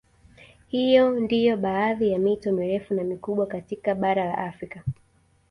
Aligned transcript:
Hii 0.67 0.99
ndio 0.99 1.57
baadhi 1.57 2.11
ya 2.11 2.19
mito 2.19 2.51
mirefu 2.51 2.93
na 2.93 3.03
mikubwa 3.03 3.45
katika 3.47 3.95
Bara 3.95 4.25
la 4.25 4.37
Afrika 4.37 4.83